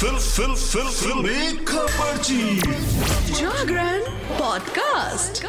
Fill 0.00 0.16
फिल 0.16 0.54
fill 0.54 0.86
Filmi 0.90 1.64
Khabarchi 1.64 2.60
Jagran 3.32 4.00
podcast. 4.38 5.42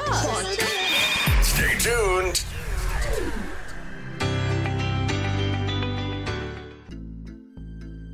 Stay 1.50 1.70
tuned. 1.84 2.42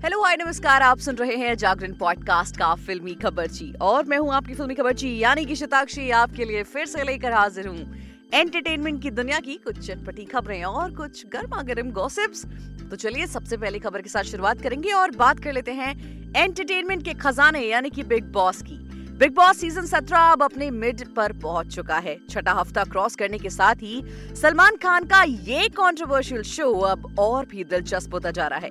Hello 0.03 0.21
hi 0.23 0.35
नमस्कार। 0.35 0.81
आप 0.81 0.99
सुन 0.99 1.15
रहे 1.15 1.35
हैं 1.35 1.55
जागरण 1.55 1.93
पॉडकास्ट 1.93 2.57
का 2.57 2.73
फिल्मी 2.75 3.13
खबरची 3.13 3.71
और 3.81 4.05
मैं 4.05 4.17
हूँ 4.17 4.33
आपकी 4.33 4.53
फिल्मी 4.53 4.75
खबरची 4.75 5.17
यानी 5.17 5.45
कि 5.45 5.55
शताक्षी। 5.55 6.09
आपके 6.09 6.45
लिए 6.45 6.63
फिर 6.63 6.85
से 6.85 7.03
लेकर 7.03 7.33
हाजिर 7.33 7.67
हूँ 7.67 8.03
एंटरटेनमेंट 8.33 9.01
की 9.03 9.11
दुनिया 9.11 9.39
की 9.39 9.55
कुछ 9.55 9.79
चटपटी 9.87 10.25
खबरें 10.25 10.63
और 10.63 10.95
कुछ 10.95 11.25
गर्मा 11.25 11.61
गर्म 11.63 11.91
गॉसिप्स 11.91 12.45
तो 12.89 12.95
चलिए 12.95 13.27
सबसे 13.27 13.57
पहले 13.57 13.79
खबर 13.79 14.01
के 14.01 14.09
साथ 14.09 14.23
शुरुआत 14.23 14.61
करेंगे 14.61 14.91
और 14.91 15.11
बात 15.11 15.39
कर 15.39 15.53
लेते 15.53 15.71
हैं 15.71 16.17
एंटरटेनमेंट 16.37 17.03
के 17.03 17.13
खजाने, 17.13 17.59
यानी 17.59 17.89
कि 17.89 18.03
बिग 18.03 18.23
बॉस 18.23 18.61
की। 18.61 18.75
बिग 19.17 19.31
बॉस 19.35 19.57
सीज़न 19.57 19.85
17 19.85 20.31
अब 20.31 20.43
अपने 20.43 20.69
मिड 20.71 21.01
पर 21.15 21.31
पहुँच 21.33 21.73
चुका 21.75 21.97
है। 21.97 22.17
छठा 22.29 22.51
हफ़्ता 22.51 22.83
क्रॉस 22.83 23.15
करने 23.15 23.37
के 23.37 23.49
साथ 23.49 23.75
ही 23.75 24.03
सलमान 24.41 24.75
खान 24.75 25.05
का 25.05 25.23
ये 25.23 25.67
कंट्रोवर्शियल 25.69 26.43
शो 26.43 26.71
अब 26.81 27.15
और 27.19 27.45
भी 27.45 27.63
दिलचस्प 27.63 28.13
होता 28.13 28.31
जा 28.31 28.47
रहा 28.47 28.59
है। 28.59 28.69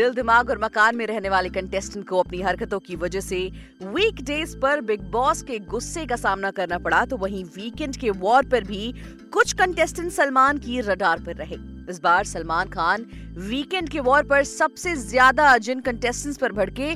दिल, 0.00 0.12
दिमाग 0.14 0.50
और 0.50 0.58
मकान 0.58 0.96
में 0.96 1.06
रहने 1.06 1.28
वाले 1.28 1.48
कंटेस्टेंट 1.50 2.06
को 2.08 2.18
अपनी 2.18 2.40
हरकतों 2.42 2.78
की 2.80 2.96
वजह 2.96 3.20
से 3.20 3.38
वीक 3.84 4.20
डेज़ 4.24 4.56
पर 4.58 4.80
बिग 4.80 5.00
बॉस 5.12 5.42
के 5.42 5.58
गुस्से 5.66 6.04
का 6.06 6.16
सामना 6.16 6.50
करना 6.50 6.78
पड़ा 6.78 7.04
तो 7.04 7.16
वहीं 7.16 7.42
वीकेंड 7.46 7.96
के 7.96 8.10
वॉर 8.22 8.46
पर 8.50 8.64
भी 8.64 8.92
कुछ 9.32 9.52
कंटेस्टेंट 9.52 10.10
सलमान 10.12 10.58
की 10.58 10.80
रडार 10.80 11.20
पर 11.20 11.36
रहे। 11.36 11.56
इस 11.90 12.00
बार 12.02 12.24
सलमान 12.24 12.68
खान 12.70 13.04
वीकेंड 13.40 13.88
के 13.88 14.00
वॉर 14.00 14.22
पर 14.24 14.44
सबसे 14.44 14.94
ज़्यादा 14.98 15.56
जिन 15.58 15.80
कंटेस्टेंट्स 15.80 16.38
पर 16.38 16.52
भड़के, 16.52 16.94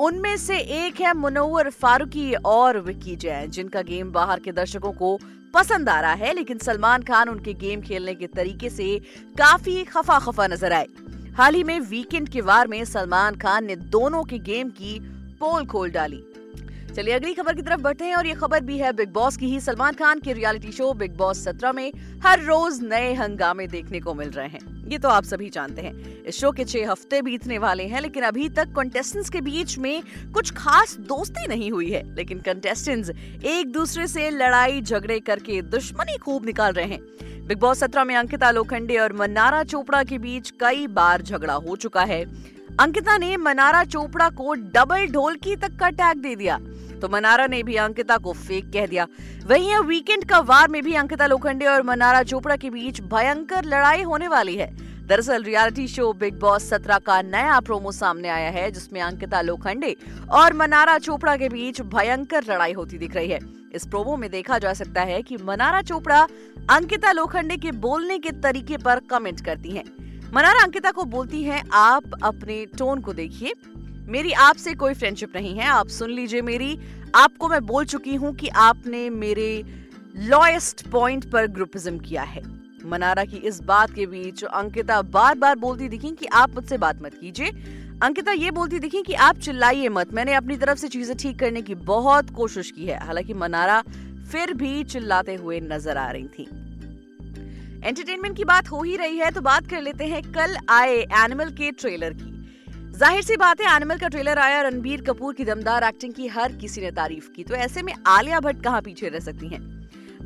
उनमें 0.00 0.36
से 0.36 0.58
एक 0.58 1.00
है 1.00 1.14
मुनव्वर 1.16 1.70
फारूकी 1.72 2.32
और 2.34 2.78
विक्की 2.80 3.16
जैन, 3.16 3.50
जिनका 3.50 3.82
गेम 3.82 4.12
बाहर 4.12 4.40
के 4.40 4.52
दर्शकों 4.52 4.92
को 4.92 5.18
पसंद 5.54 5.88
आ 5.88 6.00
रहा 6.00 6.12
है, 6.14 6.32
लेकिन 6.34 6.58
सलमान 6.60 7.02
खान 7.02 7.28
उनके 7.28 7.54
गेम 7.56 7.80
खेलने 7.82 8.14
के 8.14 8.26
तरीके 8.32 8.70
से 8.70 8.98
काफ़ी 9.38 9.82
खफा 9.86 10.18
खफा 10.20 10.46
नज़र 10.46 10.72
आए। 10.72 10.86
हाल 11.36 11.54
ही 11.54 11.62
में 11.64 11.78
वीकेंड 11.80 12.28
के 12.28 12.40
वार 12.40 12.68
में 12.68 12.84
सलमान 12.84 13.36
खान 13.36 13.64
ने 13.64 13.76
दोनों 13.76 14.22
के 14.24 14.38
गेम 14.38 14.68
की 14.70 14.98
पोल 15.40 15.64
खोल 15.66 15.90
डाली। 15.90 16.22
चलिए 16.96 17.14
अगली 17.14 17.32
खबर 17.34 17.54
की 17.54 17.62
तरफ़ 17.62 17.80
बढ़ते 17.80 18.04
हैं 18.04 18.14
और 18.16 18.26
ये 18.26 18.34
खबर 18.34 18.60
भी 18.60 18.78
है 18.78 18.92
बिग 18.92 19.12
बॉस 19.12 19.36
की 19.36 19.46
ही। 19.46 19.58
सलमान 19.60 19.94
खान 19.94 20.20
के 20.20 20.32
रियलिटी 20.32 20.72
शो 20.72 20.92
बिग 20.92 21.16
बॉस 21.16 21.42
सत्रह 21.44 21.72
में 21.72 21.90
हर 22.26 22.40
रोज 22.40 22.80
नए 22.82 23.12
हंगामे 23.14 23.66
देखने 23.66 24.00
को 24.00 24.14
मिल 24.14 24.30
रहे 24.30 24.46
हैं। 24.46 24.88
ये 24.90 24.98
तो 24.98 25.08
आप 25.08 25.24
सभी 25.24 25.50
जानते 25.50 25.82
हैं। 25.82 26.22
इस 26.22 26.40
शो 26.40 26.52
के 26.52 26.64
छह 26.64 26.90
हफ़्ते 26.90 27.22
बीतने 27.22 27.58
वाले 27.58 27.84
हैं, 27.84 28.00
लेकिन 28.00 28.22
अभी 28.22 28.48
तक 28.48 28.72
कंटेस्टेंट्स 28.76 29.30
के 29.30 29.40
बीच 29.40 29.78
में 29.78 30.02
कुछ 30.34 30.52
खास 30.52 30.96
दोस्ती 31.00 31.46
नहीं 31.48 31.70
हुई 31.70 31.90
है। 31.90 32.04
लेकिन 32.14 32.40
कंटेस्टेंट्स 32.40 33.10
एक 33.44 33.72
दूसरे 33.72 34.06
से 34.06 34.30
लड़ाई 34.30 34.80
झगड़े 34.80 35.20
करके 35.20 35.60
दुश्मनी 35.62 36.16
खूब 36.16 36.46
निकाल 36.46 36.72
रहे 36.72 36.86
हैं। 36.86 37.33
बिग 37.44 37.58
बॉस 37.58 37.78
सत्रह 37.78 38.04
में 38.04 38.14
अंकिता 38.16 38.50
लोखंडे 38.50 38.96
और 38.96 39.12
मन्नारा 39.12 39.62
चोपड़ा 39.62 40.02
के 40.02 40.18
बीच 40.18 40.50
कई 40.50 40.86
बार 40.86 41.22
झगड़ा 41.22 41.54
हो 41.54 41.74
चुका 41.76 42.02
है। 42.02 42.22
अंकिता 42.80 43.16
ने 43.18 43.36
मनारा 43.36 43.82
चोपड़ा 43.84 44.28
को 44.28 44.54
डबल 44.54 45.06
ढोलकी 45.06 45.56
तक 45.56 45.76
का 45.80 45.90
टैग 45.90 46.18
दे 46.18 46.34
दिया। 46.36 46.58
तो 47.00 47.08
मनारा 47.08 47.46
ने 47.46 47.62
भी 47.62 47.76
अंकिता 47.76 48.16
को 48.16 48.32
फेक 48.32 48.72
कह 48.72 48.86
दिया। 48.86 49.06
वहीं 49.46 49.74
अब 49.74 49.86
वीकेंड 49.86 50.24
का 50.24 50.38
वार 50.40 50.68
में 50.68 50.82
भी 50.82 50.94
अंकिता 50.94 51.26
लोखंडे 51.26 51.66
और 51.66 51.82
मनारा 51.82 52.22
चोपड़ा 52.22 52.56
के 52.56 52.70
बीच 52.70 53.00
भयंकर 53.02 53.64
लड़ाई 53.64 54.02
होने 54.02 54.28
वाली 54.28 54.56
है। 54.56 54.72
दरअसल 55.06 55.42
रियलिटी 55.42 55.86
शो 55.88 56.12
बिग 56.12 56.38
बॉस 56.40 56.68
सत्रह 56.68 56.98
का 56.98 57.20
नया 57.22 57.58
प्रोमो 57.60 57.92
सामने 57.92 58.28
आया 58.28 58.50
है, 58.50 58.70
जिसमें 58.70 59.00
अंकिता 59.00 59.40
लोखंडे 59.40 59.96
और 60.30 60.52
मनारा 60.52 60.98
चोपड़ा 60.98 61.36
के 61.36 61.48
बीच 61.48 61.80
भयंकर 61.80 62.44
लड़ाई 62.44 62.72
होती 62.72 62.98
दिख 62.98 63.14
रही 63.14 63.30
है। 63.30 63.40
इस 63.74 63.86
प्रोमो 63.86 64.16
में 64.16 64.30
देखा 64.30 64.58
जा 64.58 64.72
सकता 64.72 65.02
है 65.02 65.22
कि 65.22 65.36
मनारा 65.36 65.82
चोपड़ा 65.82 66.28
अंकिता 66.70 67.12
लोखंडे 67.12 67.56
के 67.56 67.72
बोलने 67.72 68.18
के 68.18 68.30
तरीके 68.30 68.76
पर 68.76 69.00
कमेंट 69.00 69.44
करती 69.44 69.70
हैं। 69.70 69.84
मनारा 70.34 70.62
अंकिता 70.62 70.90
को 70.90 71.04
बोलती 71.04 71.42
हैं, 71.42 71.62
आप 71.72 72.10
अपने 72.22 72.64
टोन 72.78 73.00
को 73.00 73.12
देखिए। 73.12 73.52
मेरी 74.08 74.32
आपसे 74.32 74.74
कोई 74.74 74.94
फ्रेंडशिप 74.94 75.36
नहीं 75.36 75.54
है। 75.54 75.66
आप 75.66 75.88
सुन 75.88 76.10
लीजिए 76.10 76.42
मेरी। 76.42 76.78
आपको 77.14 77.48
मैं 77.48 77.64
बोल 77.66 77.84
चुकी 77.84 78.14
हूँ 78.14 78.34
कि 78.34 78.48
आपने 78.48 79.10
मेरे 79.10 79.64
लॉएस्ट 80.16 80.88
पॉइंट 80.88 81.30
पर 81.30 81.46
ग्रुपिज्म 81.46 81.98
किया 81.98 82.22
है। 82.22 82.53
मनारा 82.86 83.24
की 83.24 83.36
इस 83.38 83.60
बात 83.62 83.94
के 83.94 84.06
बीच 84.06 84.42
अंकिता 84.44 85.00
बार 85.04 85.34
बार 85.34 85.56
बोलती 85.58 85.88
दिखी 85.88 86.10
कि 86.12 86.26
आप 86.34 86.54
मुझसे 86.54 86.78
बात 86.78 87.02
मत 87.02 87.14
कीजिए। 87.14 87.50
अंकिता 88.02 88.32
ये 88.32 88.50
बोलती 88.50 88.78
दिखी 88.78 89.02
कि 89.02 89.14
आप 89.14 89.38
चिल्लाइए 89.38 89.88
मत। 89.88 90.12
मैंने 90.14 90.34
अपनी 90.34 90.56
तरफ़ 90.56 90.78
से 90.78 90.88
चीज़ें 90.88 91.16
ठीक 91.16 91.38
करने 91.38 91.62
की 91.62 91.74
बहुत 91.86 92.30
कोशिश 92.30 92.70
की 92.70 92.86
है। 92.86 92.98
हालाँकि 93.06 93.34
मनारा 93.34 93.82
फिर 94.32 94.52
भी 94.54 94.82
चिल्लाते 94.84 95.34
हुए 95.34 95.60
नज़र 95.62 95.96
आ 95.96 96.10
रही 96.10 96.28
थी। 96.28 96.48
एंटरटेनमेंट 97.84 98.36
की 98.36 98.44
बात 98.44 98.70
हो 98.70 98.82
ही 98.82 98.96
रही 98.96 99.18
है 99.18 99.30
तो 99.30 99.40
बात 99.42 99.66
कर 99.70 99.82
लेते 99.82 100.04
हैं 100.06 100.22
कल 100.32 100.56
आए 100.70 100.96
एनिमल 100.96 101.50
के 101.52 101.70
ट्रेलर 101.72 102.12
की। 102.12 102.32
ज़ाहिर 102.98 103.22
सी 103.22 103.36
बात 103.36 103.60
है 103.60 103.74
एनिमल 103.76 103.98
का 103.98 104.08
ट्रेलर 104.08 104.38
आया 104.38 104.60
रणबीर 104.62 105.02
कपूर 105.02 105.34
की 105.34 105.44
दमदार 105.44 105.84
एक्टिंग 105.84 106.12
की 106.12 106.26
हर 106.28 106.52
किसी 106.52 106.80
ने 106.80 106.90
तारीफ़ 106.92 107.28
की। 107.30 107.44
तो 107.44 107.54
ऐसे 107.56 107.82
में 107.82 107.92
आलिया 108.06 108.40
भट्ट 108.40 108.62
कहाँ 108.62 108.80
पीछे 108.82 109.08
रह 109.08 109.20
सकती 109.20 109.48
हैं? 109.48 109.60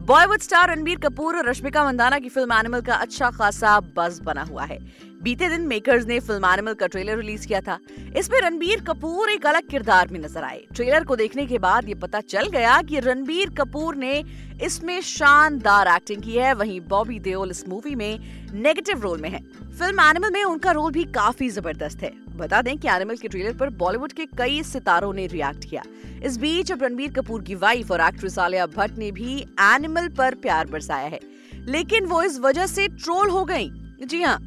बॉलीवुड 0.08 0.40
स्टार 0.40 0.70
रणबीर 0.70 0.98
कपूर 0.98 1.36
और 1.36 1.48
रश्मिका 1.48 1.84
मंदाना 1.84 2.18
की 2.18 2.28
फ़िल्म 2.28 2.52
एनिमल 2.52 2.80
का 2.80 2.94
अच्छा 2.96 3.28
खासा 3.30 3.78
बज 3.96 4.18
बना 4.24 4.42
हुआ 4.42 4.64
है। 4.64 4.78
बीते 5.22 5.48
दिन 5.48 5.66
मेकर्स 5.68 6.06
ने 6.06 6.18
फ़िल्म 6.20 6.46
एनिमल 6.46 6.74
का 6.74 6.86
ट्रेलर 6.86 7.16
रिलीज़ 7.16 7.46
किया 7.48 7.60
था। 7.60 7.78
इसमें 8.16 8.38
रणबीर 8.40 8.80
कपूर 8.84 9.30
एक 9.30 9.46
अलग 9.46 9.68
किरदार 9.68 10.08
में 10.08 10.18
नज़र 10.20 10.44
आए। 10.44 10.62
ट्रेलर 10.74 11.04
को 11.04 11.16
देखने 11.16 11.46
के 11.46 11.58
बाद 11.58 11.88
ये 11.88 11.94
पता 11.96 12.20
चल 12.22 12.48
गया 12.48 12.80
कि 12.82 13.00
रणबीर 13.00 13.50
कपूर 13.58 13.96
ने 13.96 14.22
इसमें 14.62 15.00
शानदार 15.00 15.88
एक्टिंग 15.96 16.22
की 16.22 16.36
है। 16.36 16.54
वहीं 16.54 16.80
बॉबी 16.88 17.18
देओल 17.20 17.50
इस 17.50 17.66
मूवी 17.68 17.94
में 17.94 18.18
नेगेटिव 18.54 19.02
रोल 19.02 19.20
में 19.20 19.28
है। 19.30 19.42
फ़िल्म 19.78 20.00
एनिमल 20.00 20.30
में 20.30 20.42
उनका 20.44 20.70
रोल 20.72 20.92
भी 20.92 21.04
काफ़ी 21.14 21.48
ज़बरदस्त 21.50 22.02
है। 22.02 22.12
बता 22.38 22.62
दें 22.62 22.76
कि 22.78 22.88
एनिमल 22.88 23.16
के 23.16 23.28
ट्रेलर 23.28 23.56
पर 23.56 23.70
बॉलीवुड 23.70 24.12
के 24.12 24.26
कई 24.38 24.62
सितारों 24.62 25.12
ने 25.12 25.26
रिएक्ट 25.26 25.68
किया। 25.70 25.82
इस 26.24 26.36
बीच 26.36 26.72
अब 26.72 26.82
रणबीर 26.82 27.12
कपूर 27.12 27.42
की 27.42 27.54
वाइफ 27.54 27.90
और 27.90 28.00
एक्ट्रेस 28.00 28.38
आलिया 28.38 28.66
भट्ट 28.66 28.98
ने 28.98 29.10
भी 29.12 29.40
एनिमल 29.60 30.08
पर 30.08 30.34
प्यार 30.34 30.66
बरसाया 30.66 31.08
है। 31.08 31.20
लेकिन 31.54 32.06
वो 32.06 32.22
इस 32.22 32.38
वजह 32.38 32.66
से 32.66 32.88
ट्रोल 32.88 33.30
हो 33.30 33.44
गई। 33.44 33.70
जी 34.04 34.22
हाँ 34.22 34.38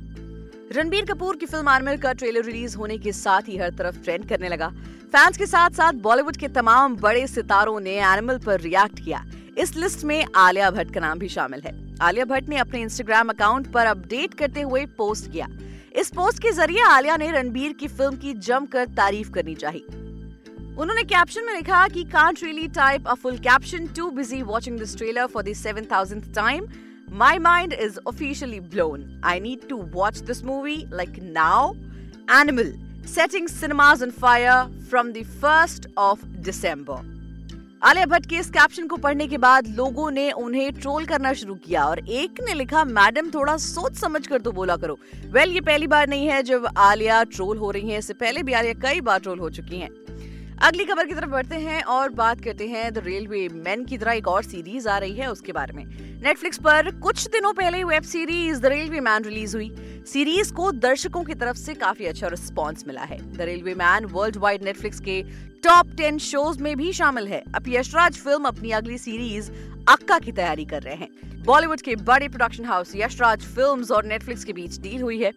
रणबीर 0.71 1.05
कपूर 1.05 1.35
की 1.35 1.45
फ़िल्म 1.45 1.69
एनिमल 1.69 1.97
का 1.97 2.13
ट्रेलर 2.13 2.43
रिलीज़ 2.43 2.77
होने 2.77 2.97
के 2.97 3.11
साथ 3.11 3.41
ही 3.47 3.57
हर 3.57 3.69
तरफ़ 3.69 4.03
ट्रेंड 4.03 4.27
करने 4.29 4.49
लगा। 4.49 4.67
फैंस 5.13 5.37
के 5.37 5.45
साथ 5.45 5.69
साथ 5.69 5.93
बॉलीवुड 5.93 6.37
के 6.37 6.47
तमाम 6.47 6.95
बड़े 6.95 7.27
सितारों 7.27 7.79
ने 7.79 7.95
एनिमल 8.01 8.37
पर 8.37 8.61
रिएक्ट 8.61 9.03
किया। 9.05 9.25
इस 9.57 9.75
लिस्ट 9.75 10.03
में 10.03 10.25
आलिया 10.35 10.69
भट्ट 10.71 10.93
का 10.93 10.99
नाम 10.99 11.19
भी 11.19 11.27
शामिल 11.29 11.61
है। 11.61 11.73
आलिया 12.01 12.25
भट्ट 12.25 12.49
ने 12.49 12.57
अपने 12.57 12.81
इंस्टाग्राम 12.81 13.29
अकाउंट 13.29 13.71
पर 13.71 13.85
अपडेट 13.85 14.33
करते 14.33 14.61
हुए 14.61 14.85
पोस्ट 14.97 15.31
किया। 15.31 15.47
इस 15.99 16.09
पोस्ट 16.15 16.41
के 16.41 16.51
ज़रिए 16.51 16.83
आलिया 16.83 17.15
ने 17.17 17.31
रणबीर 17.31 17.73
की 17.79 17.87
फ़िल्म 17.87 18.15
की 18.17 18.33
जमकर 18.47 18.85
तारीफ़ 18.97 19.31
करनी 19.31 19.55
चाहिए 19.55 19.99
उन्होंने 20.79 21.03
कैप्शन 21.03 21.45
में 21.45 21.53
लिखा 21.53 21.87
कि 21.87 22.03
can't 22.11 22.43
really 22.43 22.67
type 22.75 23.07
a 23.07 23.13
full 23.23 23.37
caption 23.47 23.87
too 23.97 24.09
busy 24.11 24.41
watching 24.43 24.79
this 24.79 24.95
trailer 24.97 25.27
for 25.33 25.43
the 25.43 25.53
7000th 25.63 26.33
time 26.35 26.67
My 27.13 27.37
mind 27.39 27.73
is 27.73 27.99
officially 28.05 28.61
blown. 28.61 29.19
I 29.21 29.37
need 29.37 29.67
to 29.67 29.75
watch 29.75 30.21
this 30.21 30.43
movie 30.43 30.87
like 30.89 31.21
now. 31.21 31.75
Animal, 32.29 32.71
setting 33.05 33.49
cinemas 33.49 34.01
on 34.01 34.11
fire 34.11 34.69
from 34.87 35.11
the 35.11 35.25
1st 35.25 35.87
of 35.97 36.23
December. 36.41 37.03
Alia 37.83 38.05
Bhatt 38.05 38.25
के 38.25 38.35
इस 38.35 38.49
caption 38.49 38.87
को 38.87 38.97
पढ़ने 38.97 39.25
के 39.27 39.37
बाद 39.37 39.67
लोगों 39.67 40.09
ने 40.11 40.31
उन्हें 40.31 40.71
troll 40.73 41.05
करना 41.05 41.31
शुरू 41.33 41.53
किया 41.55 41.85
और 41.85 41.99
एक 41.99 42.41
ने 42.43 42.53
लिखा, 42.53 42.83
मैडम, 42.85 43.29
थोड़ा 43.29 43.55
सोच 43.57 43.95
समझ 43.95 44.25
कर 44.27 44.41
तो 44.41 44.51
बोला 44.51 44.75
करो। 44.77 44.97
वेल 45.25 45.51
ये 45.51 45.61
पहली 45.61 45.87
बार 45.87 46.07
नहीं 46.07 46.27
है 46.27 46.43
जब 46.43 46.67
आलिया 46.77 47.23
ट्रोल 47.23 47.57
हो 47.57 47.71
रही 47.71 47.89
हैं। 47.89 47.99
इससे 47.99 48.13
पहले 48.13 48.43
भी 48.43 48.53
आलिया 48.53 48.73
कई 48.81 49.01
बार 49.01 49.19
ट्रोल 49.19 49.39
हो 49.39 49.49
चुकी 49.49 49.79
हैं। 49.79 49.89
अगली 50.63 50.83
खबर 50.85 51.05
की 51.05 51.13
तरफ़ 51.13 51.29
बढ़ते 51.29 51.55
हैं 51.55 51.81
और 51.83 52.09
बात 52.09 52.41
करते 52.43 52.65
हैं 52.67 52.91
द 52.93 52.97
रेलवे 52.97 53.47
मैन 53.49 53.83
की 53.85 53.97
तरह 53.97 54.13
एक 54.13 54.27
और 54.27 54.43
सीरीज़ 54.43 54.87
आ 54.89 54.97
रही 54.97 55.15
है 55.15 55.29
उसके 55.31 55.51
बारे 55.51 55.73
में। 55.73 55.85
नेटफ्लिक्स 56.23 56.57
पर 56.57 56.89
कुछ 56.99 57.25
दिनों 57.27 57.53
पहले 57.53 57.83
web 57.83 58.03
series 58.03 58.61
the 58.61 58.65
railway 58.65 58.99
men 58.99 59.23
release 59.23 59.55
हुई। 59.57 59.69
सीरीज़ 60.07 60.53
को 60.53 60.71
दर्शकों 60.71 61.23
की 61.23 61.33
तरफ़ 61.33 61.57
से 61.57 61.73
काफ़ी 61.73 62.05
अच्छा 62.05 62.27
रिस्पॉन्स 62.27 62.87
मिला 62.87 63.03
है। 63.03 63.17
The 63.37 63.41
railway 63.41 63.73
men 63.73 64.05
worldwide 64.37 64.63
Netflix 64.63 64.99
के 64.99 65.21
टॉप 65.63 65.95
टेन 65.97 66.17
शोज़ 66.19 66.61
में 66.63 66.75
भी 66.77 66.93
शामिल 66.93 67.27
है। 67.27 67.43
अब 67.55 67.67
यशराज 67.67 68.17
फ़िल्म 68.17 68.45
अपनी 68.45 68.71
अगली 68.71 68.97
सीरीज़ 68.97 69.51
अक्का 69.89 70.19
की 70.19 70.31
तैयारी 70.31 70.65
कर 70.65 70.81
रहे 70.81 70.95
हैं। 70.95 71.43
बॉलीवुड 71.45 71.81
के 71.81 71.95
बड़े 72.03 72.27
प्रोडक्शन 72.27 72.65
हाउस 72.65 72.95
यशराज 72.95 73.45
फिल्म्स 73.45 73.91
और 73.91 74.05
नेटफ्लिक्स 74.05 74.43
के 74.43 74.53
बीच 74.53 74.79
डील 74.79 75.01
हुई 75.01 75.21
है। 75.23 75.33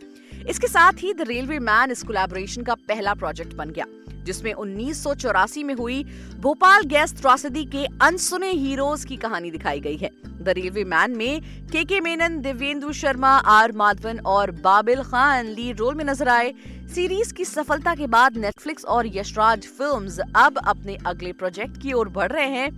इसके 0.49 0.67
साथ 0.67 0.93
ही 0.99 1.12
द 1.14 1.25
रेलवे 1.29 1.58
मैन 1.61 1.91
इस 1.91 2.02
कोलैबोरेशन 2.02 2.62
का 2.62 2.75
पहला 2.88 3.14
प्रोजेक्ट 3.14 3.55
बन 3.55 3.70
गया, 3.70 3.85
जिसमें 4.25 4.52
उन्नीस 4.55 5.02
सौ 5.02 5.14
चौरासी 5.14 5.62
में 5.64 5.75
हुई 5.75 6.02
भोपाल 6.41 6.82
गैस 6.87 7.12
त्रासदी 7.12 7.64
के 7.67 7.85
अनसुने 8.02 8.50
हीरोज 8.52 9.05
की 9.05 9.17
कहानी 9.17 9.50
दिखाई 9.50 9.81
गई 9.81 9.96
है। 9.96 10.11
द 10.43 10.49
रेलवे 10.49 10.85
मैन 10.85 11.17
में 11.17 11.41
K 11.73 11.85
K 11.85 12.00
Menon 12.00 12.41
Divyendu 12.41 12.93
Sharma 12.93 13.31
R 13.50 13.73
Madhavan 13.73 14.19
और 14.26 14.50
बाबिल 14.61 15.02
खान 15.02 15.46
लीड 15.49 15.81
रोल 15.81 15.94
में 15.94 16.05
नज़र 16.05 16.29
आए। 16.29 16.52
सीरीज़ 16.94 17.32
की 17.35 17.44
सफलता 17.44 17.94
के 17.94 18.06
बाद 18.08 18.37
नेटफ्लिक्स 18.37 18.85
और 18.87 19.06
यशराज 19.17 19.67
फिल्म्स 19.69 20.19
अब 20.37 20.58
अपने 20.58 20.96
अगले 21.06 21.32
प्रोजेक्ट 21.35 21.82
की 21.82 21.93
ओर 21.93 22.08
बढ़ 22.11 22.32
रहे 22.32 22.49
हैं। 22.50 22.70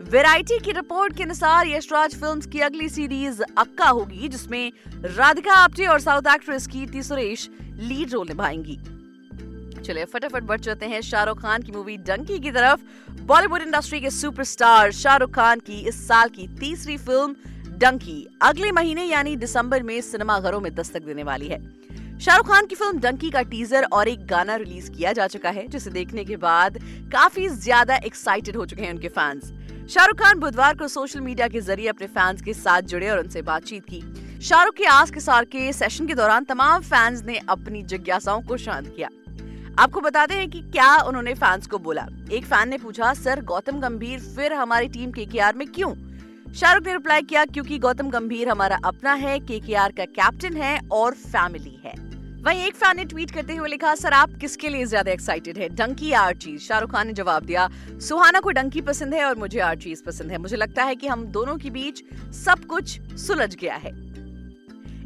वेराइटी 0.00 0.58
की 0.58 0.72
रिपोर्ट 0.72 1.16
के 1.16 1.22
अनुसार 1.22 1.66
यशराज 1.66 2.14
फिल्म्स 2.14 2.46
की 2.46 2.60
अगली 2.60 2.88
सीरीज़ 2.88 3.42
अक्का 3.58 3.88
होगी, 3.88 4.28
जिसमें 4.28 4.72
राधिका 5.06 5.52
आप्टे 5.54 5.86
और 5.86 6.00
south 6.00 6.26
actress 6.34 6.66
Keerthy 6.66 7.02
Suresh 7.02 7.48
lead 7.78 8.12
role 8.12 8.28
निभाएँगी। 8.28 8.76
चलिए, 9.82 10.04
फटाफट 10.04 10.42
बढ़ 10.42 10.60
चलते 10.60 10.86
हैं 10.86 11.00
शाहरुख 11.00 11.40
खान 11.42 11.62
की 11.62 11.72
मूवी 11.72 11.96
डंकी 11.98 12.38
की 12.38 12.50
तरफ़। 12.50 12.80
बॉलीवुड 13.22 13.62
इंडस्ट्री 13.62 14.00
के 14.00 14.10
सुपरस्टार 14.10 14.92
शाहरुख 14.92 15.34
खान 15.34 15.60
की 15.60 15.78
इस 15.88 16.06
साल 16.08 16.28
की 16.28 16.46
तीसरी 16.60 16.96
फ़िल्म 16.98 17.34
डंकी 17.78 18.26
अगले 18.42 18.72
महीने, 18.72 19.04
यानी 19.04 19.36
दिसंबर 19.36 19.82
में 19.82 20.00
सिनेमाघरों 20.02 20.60
में 20.60 20.74
दस्तक 20.74 21.02
देने 21.02 21.22
वाली 21.22 21.48
है। 21.48 21.60
शाहरुख 22.18 22.48
खान 22.48 22.66
की 22.66 22.74
फ़िल्म 22.74 23.00
डंकी 23.00 23.30
का 23.30 23.42
टीजर 23.44 23.84
और 23.84 24.08
एक 24.08 24.26
गाना 24.26 24.56
रिलीज़ 24.56 24.90
किया 24.90 25.12
जा 25.12 25.26
चुका 25.26 25.50
है, 25.50 25.66
जिसे 25.68 25.90
देखने 25.90 26.24
के 26.24 26.36
बाद 26.38 26.78
काफ़ी 27.12 27.48
ज़्यादा 27.48 27.96
एक्साइटेड 27.96 28.56
हो 28.56 28.66
चुके 28.66 28.82
हैं 28.82 28.92
उनके 28.92 29.08
फैंस 29.10 29.52
शाहरुख 29.90 30.16
खान 30.16 30.38
बुधवार 30.38 30.74
को 30.76 30.88
सोशल 30.88 31.20
मीडिया 31.20 31.48
के 31.48 31.60
ज़रिए 31.60 31.88
अपने 31.88 32.06
फैंस 32.06 32.42
के 32.42 32.52
साथ 32.52 32.82
जुड़े 32.82 33.10
और 33.10 33.18
उनसे 33.18 33.42
बातचीत 33.42 33.84
की। 33.84 34.40
शाहरुख 34.40 34.74
के 34.74 34.84
आस 34.84 35.10
के 35.10 35.20
सार 35.20 35.44
के 35.44 35.72
सेशन 35.72 36.06
के 36.06 36.14
दौरान 36.14 36.44
तमाम 36.44 36.82
फैंस 36.82 37.22
ने 37.22 37.40
अपनी 37.48 37.82
जिज्ञासाओं 37.82 38.42
को 38.42 38.56
शांत 38.56 38.92
किया। 38.96 39.08
आपको 39.78 40.00
बताते 40.00 40.34
हैं 40.34 40.50
कि 40.50 40.60
क्या 40.60 40.96
उन्होंने 40.96 41.34
फैंस 41.34 41.66
को 41.66 41.78
बोला। 41.78 42.06
एक 42.32 42.44
फ़ैन 42.44 42.68
ने 42.68 42.78
पूछा, 42.78 43.14
सर, 43.14 43.44
गौतम 43.44 43.80
गंभीर 43.80 44.20
फिर 44.20 44.52
हमारी 44.52 44.88
टीम 44.88 45.10
के 45.10 45.52
में 45.52 45.68
क्यों? 45.68 45.94
शाहरुख 46.52 46.86
ने 46.86 46.92
रिप्लाई 46.92 47.22
किया, 47.22 47.44
क्योंकि 47.44 47.78
गौतम 47.78 48.10
गंभीर 48.10 48.48
हमारा 48.48 48.78
अपना 48.84 49.12
है 49.12 49.38
के 49.38 49.60
का 49.92 50.04
कैप्टन 50.04 50.56
है 50.56 50.80
और 50.92 51.14
फैमिली 51.14 51.80
है। 51.84 52.05
वहीं 52.46 52.60
एक 52.62 52.74
फ़ैन 52.76 52.96
ने 52.96 53.04
ट्वीट 53.04 53.30
करते 53.30 53.54
हुए 53.54 53.68
लिखा, 53.68 53.94
सर, 53.94 54.12
आप 54.12 54.34
किसके 54.40 54.68
लिए 54.68 54.84
ज़्यादा 54.86 55.10
एक्साइटेड 55.12 55.56
है? 55.58 55.68
डंकी 55.68 56.08
या 56.08 56.20
आर्चीज 56.20 56.60
शाहरुख 56.62 56.90
खान 56.90 57.06
ने 57.06 57.12
जवाब 57.12 57.44
दिया, 57.44 57.68
सुहाना 58.00 58.40
को 58.40 58.50
डंकी 58.50 58.80
पसंद 58.80 59.14
है 59.14 59.24
और 59.24 59.36
मुझे 59.36 59.58
आर्चीज 59.60 60.02
पसंद 60.04 60.30
है। 60.30 60.38
मुझे 60.38 60.56
लगता 60.56 60.84
है 60.84 60.94
कि 60.94 61.06
हम 61.06 61.24
दोनों 61.26 61.56
के 61.56 61.70
बीच 61.70 62.02
सब 62.34 62.64
कुछ 62.64 62.98
सुलझ 63.16 63.54
गया 63.54 63.74
है। 63.74 63.90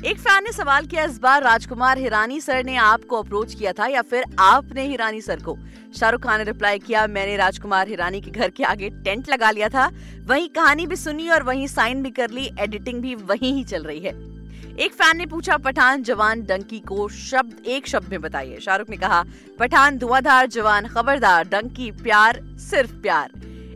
एक 0.04 0.18
फ़ैन 0.18 0.44
ने 0.44 0.52
सवाल 0.52 0.86
किया, 0.86 1.04
इस 1.04 1.18
बार 1.18 1.42
राजकुमार 1.42 1.98
हिरानी 1.98 2.40
सर 2.40 2.64
ने 2.64 2.76
आपको 2.76 3.16
अप्रोच 3.16 3.54
किया 3.54 3.72
था 3.72 3.86
या 3.86 4.02
फिर 4.02 4.24
आपने 4.38 4.86
हिरानी 4.86 5.20
सर 5.20 5.42
को? 5.42 5.56
शाहरुख 5.98 6.22
खान 6.22 6.38
ने 6.38 6.44
रिप्लाई 6.44 6.78
किया, 6.78 7.06
मैंने 7.06 7.36
राजकुमार 7.36 7.88
हिरानी 7.88 8.20
के 8.20 8.30
घर 8.30 8.50
के 8.50 8.64
आगे 8.64 8.90
टेंट 9.04 9.30
लगा 9.30 9.50
लिया 9.50 9.68
था। 9.68 9.90
वहीं 10.26 10.48
कहानी 10.48 10.86
भी 10.86 10.96
सुनी 10.96 11.28
और 11.28 11.42
वहीं 11.42 11.66
साइन 11.68 12.02
भी 12.02 12.10
कर 12.10 12.30
ली 12.30 12.50
एडिटिंग 12.60 13.02
भी 13.02 13.14
वहीं 13.14 13.54
ही 13.54 13.64
चल 13.64 13.84
रही 13.84 14.00
है। 14.00 14.12
एक 14.80 14.92
फ़ैन 14.92 15.16
ने 15.16 15.26
पूछा, 15.26 15.56
पठान 15.56 16.02
जवान 16.02 16.42
डंकी 16.42 16.78
को 16.80 17.08
शब्द, 17.08 17.66
एक 17.66 17.86
शब्द 17.86 18.08
में 18.08 18.20
बताइए। 18.20 18.60
शाहरुख 18.60 18.90
ने 18.90 18.96
कहा, 18.96 19.24
पठान 19.58 19.98
धुआंधार 19.98 20.46
जवान, 20.46 20.86
खबरदार, 20.86 21.48
डंकी, 21.48 21.90
प्यार, 21.90 22.40
सिर्फ़ 22.44 22.92
प्यार। 22.92 23.30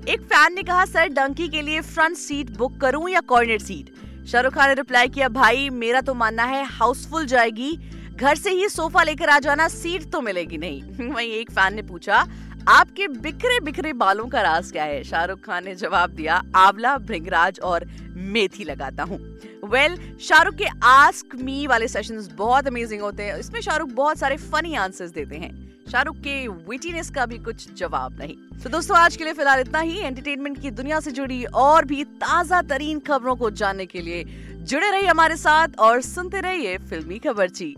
एक 0.09 0.21
फ़ैन 0.21 0.55
ने 0.55 0.63
कहा, 0.63 0.85
सर, 0.85 1.09
डंकी 1.09 1.49
के 1.49 1.63
लिए 1.63 1.81
फ्रंट 1.81 2.17
सीट 2.17 2.51
बुक 2.51 2.81
करूँ 2.81 3.11
या 3.11 3.21
कॉर्नर 3.21 3.59
सीट 3.59 3.95
शाहरुख 4.27 4.55
खान 4.55 4.69
ने 4.69 4.75
रिप्लाई 4.75 5.09
किया, 5.09 5.29
भाई, 5.29 5.71
मेरा 5.71 6.01
तो 6.01 6.15
मानना 6.15 6.45
है 6.45 6.65
हाउसफुल 6.65 7.27
जाएगी। 7.27 7.79
घर 8.17 8.35
से 8.35 8.51
ही 8.51 8.69
सोफा 8.69 9.03
लेकर 9.03 9.29
आ 9.29 9.39
जाना 9.39 9.69
सीट 9.69 10.11
तो 10.11 10.21
मिलेगी 10.21 10.59
नहीं। 10.59 10.83
वहीं 11.11 11.31
एक 11.31 11.51
फ़ैन 11.51 11.75
ने 11.75 11.83
पूछा 11.83 12.27
आपके 12.69 13.09
बिखरे 13.09 13.61
बिखरे 13.61 13.93
बालों 13.93 14.27
का 14.27 14.43
राज 14.43 14.73
क्या 14.73 14.85
है? 14.85 15.05
शाहरुख 15.05 15.41
खान 15.41 15.65
ने 15.65 15.75
जवाब 15.75 16.11
दिया 16.11 16.43
आंवला 16.57 16.99
भृंगराज 16.99 17.61
और 17.61 17.85
मेथी 18.17 18.65
लगाता 18.65 19.03
हूँ। 19.03 19.19
वेल 19.65 19.97
well, 19.97 20.21
शाहरुख 20.21 20.55
के 20.55 20.65
आस्क 20.83 21.35
मी 21.35 21.67
वाले 21.67 21.89
सेशंस 21.89 22.31
बहुत 22.33 22.67
अमेजिंग 22.67 23.01
होते 23.01 23.23
हैं। 23.23 23.39
इसमें 23.39 23.61
शाहरुख 23.61 23.89
बहुत 23.89 24.19
सारे 24.19 24.37
फनी 24.37 24.75
आंसर्स 24.75 25.11
देते 25.11 25.37
हैं। 25.37 25.75
शाहरुख 25.93 26.17
के 26.17 26.49
विटीनेस 26.49 27.11
का 27.11 27.27
भी 27.27 27.39
कुछ 27.39 27.75
जवाब 27.75 28.19
नहीं। 28.19 28.37
तो 28.63 28.71
दोस्तों 28.71 28.97
आज 28.97 29.17
के 29.17 29.25
लिए 29.25 29.33
फ़िलहाल 29.33 29.61
इतना 29.61 29.81
ही। 29.81 29.99
एंटरटेनमेंट 29.99 30.63
की 30.63 30.71
दुनिया 30.71 31.01
से 31.01 31.11
जुड़ी 31.11 31.45
और 31.45 31.85
भी 31.85 32.05
ताज़ा 32.05 32.63
तरीन 32.63 32.99
खबरों 32.99 33.37
को 33.37 33.51
जानने 33.51 33.87
के 33.87 34.01
लिए 34.01 34.25
जुड़े 34.59 34.91
रहिए 34.91 35.07
हमारे 35.07 35.37
साथ 35.37 35.69
और 35.79 36.01
सुनते 36.01 36.41
रहिए 36.41 36.79
फिल्मी 36.79 37.19
खबर 37.19 37.33
खबरची 37.33 37.77